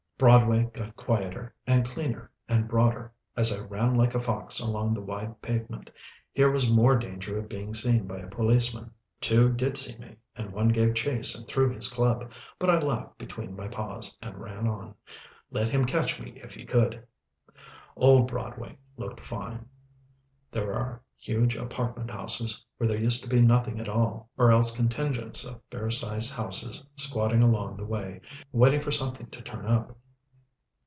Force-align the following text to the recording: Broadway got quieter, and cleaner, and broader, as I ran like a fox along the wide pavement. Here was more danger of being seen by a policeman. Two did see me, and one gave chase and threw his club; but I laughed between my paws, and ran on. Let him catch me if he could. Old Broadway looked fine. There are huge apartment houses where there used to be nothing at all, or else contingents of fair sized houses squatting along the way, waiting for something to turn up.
Broadway 0.21 0.69
got 0.73 0.95
quieter, 0.95 1.55
and 1.65 1.83
cleaner, 1.83 2.29
and 2.47 2.67
broader, 2.67 3.11
as 3.35 3.51
I 3.51 3.65
ran 3.65 3.95
like 3.95 4.13
a 4.13 4.19
fox 4.19 4.59
along 4.59 4.93
the 4.93 5.01
wide 5.01 5.41
pavement. 5.41 5.89
Here 6.31 6.51
was 6.51 6.69
more 6.71 6.95
danger 6.95 7.39
of 7.39 7.49
being 7.49 7.73
seen 7.73 8.05
by 8.05 8.19
a 8.19 8.27
policeman. 8.29 8.91
Two 9.19 9.51
did 9.51 9.77
see 9.77 9.97
me, 9.97 10.17
and 10.35 10.53
one 10.53 10.67
gave 10.67 10.93
chase 10.93 11.33
and 11.35 11.47
threw 11.47 11.73
his 11.73 11.87
club; 11.89 12.31
but 12.59 12.69
I 12.69 12.77
laughed 12.77 13.17
between 13.17 13.55
my 13.55 13.67
paws, 13.67 14.15
and 14.21 14.37
ran 14.37 14.67
on. 14.67 14.93
Let 15.49 15.69
him 15.69 15.85
catch 15.85 16.19
me 16.19 16.39
if 16.43 16.53
he 16.53 16.65
could. 16.65 17.03
Old 17.95 18.27
Broadway 18.27 18.77
looked 18.97 19.21
fine. 19.25 19.67
There 20.51 20.71
are 20.75 21.01
huge 21.17 21.55
apartment 21.55 22.11
houses 22.11 22.63
where 22.77 22.87
there 22.87 22.99
used 23.01 23.23
to 23.23 23.27
be 23.29 23.41
nothing 23.41 23.79
at 23.79 23.89
all, 23.89 24.29
or 24.37 24.51
else 24.51 24.69
contingents 24.69 25.43
of 25.45 25.63
fair 25.71 25.89
sized 25.89 26.31
houses 26.31 26.85
squatting 26.95 27.41
along 27.41 27.77
the 27.77 27.85
way, 27.85 28.21
waiting 28.51 28.81
for 28.81 28.91
something 28.91 29.25
to 29.31 29.41
turn 29.41 29.65
up. 29.65 29.97